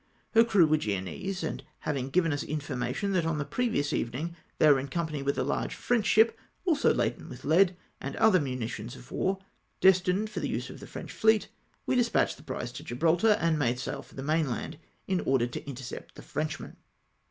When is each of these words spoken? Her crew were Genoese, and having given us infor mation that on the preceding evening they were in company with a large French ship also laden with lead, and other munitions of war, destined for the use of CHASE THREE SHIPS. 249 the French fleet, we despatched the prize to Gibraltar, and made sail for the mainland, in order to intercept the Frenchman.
Her 0.33 0.43
crew 0.43 0.65
were 0.65 0.77
Genoese, 0.79 1.43
and 1.43 1.63
having 1.81 2.09
given 2.09 2.33
us 2.33 2.43
infor 2.43 2.75
mation 2.75 3.13
that 3.13 3.23
on 3.23 3.37
the 3.37 3.45
preceding 3.45 3.99
evening 3.99 4.35
they 4.57 4.67
were 4.71 4.79
in 4.79 4.87
company 4.87 5.21
with 5.21 5.37
a 5.37 5.43
large 5.43 5.75
French 5.75 6.07
ship 6.07 6.35
also 6.65 6.91
laden 6.91 7.29
with 7.29 7.45
lead, 7.45 7.77
and 7.99 8.15
other 8.15 8.39
munitions 8.39 8.95
of 8.95 9.11
war, 9.11 9.37
destined 9.79 10.31
for 10.31 10.39
the 10.39 10.49
use 10.49 10.71
of 10.71 10.77
CHASE 10.79 10.89
THREE 10.91 11.01
SHIPS. 11.03 11.21
249 11.21 11.35
the 11.35 11.39
French 11.45 11.45
fleet, 11.45 11.49
we 11.85 11.95
despatched 11.95 12.37
the 12.37 12.41
prize 12.51 12.71
to 12.71 12.83
Gibraltar, 12.83 13.37
and 13.39 13.59
made 13.59 13.77
sail 13.79 14.01
for 14.01 14.15
the 14.15 14.23
mainland, 14.23 14.79
in 15.05 15.19
order 15.19 15.45
to 15.45 15.67
intercept 15.69 16.15
the 16.15 16.23
Frenchman. 16.23 16.77